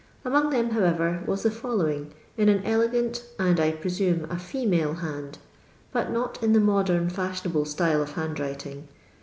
[0.25, 5.37] Among them, however, was the following, in an elegant, and I presume a female band,
[5.91, 8.87] but not in the modern fashionable style of handwriting.